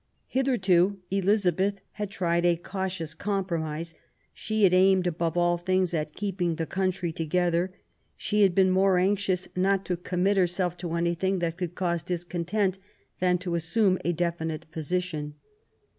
Hitherto 0.25 0.97
Elizabeth 1.11 1.79
had 1.91 2.09
tried 2.09 2.43
a 2.43 2.55
cautious 2.55 3.13
compromise; 3.13 3.93
she 4.33 4.63
had 4.63 4.73
aimed 4.73 5.05
above 5.05 5.37
all 5.37 5.59
things 5.59 5.93
at 5.93 6.15
keeping 6.15 6.55
the 6.55 6.65
country 6.65 7.11
together; 7.11 7.71
she 8.17 8.41
had 8.41 8.55
been 8.55 8.71
more 8.71 8.97
anxious 8.97 9.47
not 9.55 9.85
to 9.85 9.95
commit 9.97 10.37
herself 10.37 10.75
to 10.77 10.93
any 10.95 11.13
thing 11.13 11.37
that 11.37 11.55
could 11.57 11.75
cause 11.75 12.01
discontent 12.01 12.79
than 13.19 13.37
to 13.37 13.53
assume 13.53 13.99
a 14.03 14.11
definite 14.11 14.71
position. 14.71 15.35